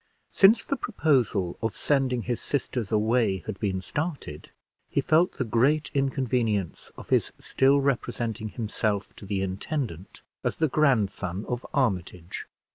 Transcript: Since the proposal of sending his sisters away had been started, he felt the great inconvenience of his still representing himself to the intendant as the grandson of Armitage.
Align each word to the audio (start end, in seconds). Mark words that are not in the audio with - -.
Since 0.31 0.63
the 0.63 0.77
proposal 0.77 1.59
of 1.61 1.75
sending 1.75 2.23
his 2.23 2.41
sisters 2.41 2.91
away 2.91 3.43
had 3.45 3.59
been 3.59 3.81
started, 3.81 4.49
he 4.89 4.99
felt 4.99 5.33
the 5.33 5.43
great 5.43 5.91
inconvenience 5.93 6.91
of 6.97 7.09
his 7.09 7.31
still 7.37 7.79
representing 7.79 8.49
himself 8.49 9.15
to 9.17 9.27
the 9.27 9.43
intendant 9.43 10.23
as 10.43 10.57
the 10.57 10.69
grandson 10.69 11.45
of 11.47 11.63
Armitage. 11.71 12.47